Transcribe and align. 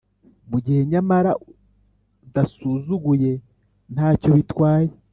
mugihe 0.49 0.81
nyamara 0.91 1.31
udasuzuguyentacyo 2.25 4.29
bitwaye 4.37 4.91